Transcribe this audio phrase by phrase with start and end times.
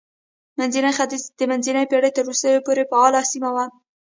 [0.57, 3.65] منځنی ختیځ د منځنۍ پېړۍ تر وروستیو پورې فعاله سیمه وه.